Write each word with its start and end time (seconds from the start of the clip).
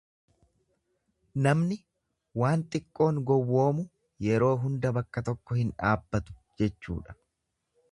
Namni 1.47 1.77
waan 2.43 2.63
xiqqoon 2.77 3.21
gowwomu 3.31 3.85
yeroo 4.29 4.51
hunda 4.65 4.95
bakka 4.99 5.25
tokko 5.31 5.61
hin 5.61 5.73
dhaabbatu 5.85 6.39
jechuudha. 6.65 7.19